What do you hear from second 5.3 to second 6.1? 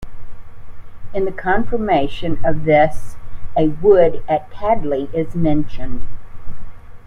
mentioned.